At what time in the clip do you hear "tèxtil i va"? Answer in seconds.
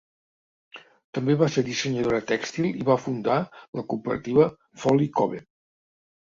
2.33-2.97